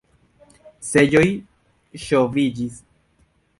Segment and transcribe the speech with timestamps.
[0.87, 1.27] Seĝoj
[2.07, 2.83] ŝoviĝis.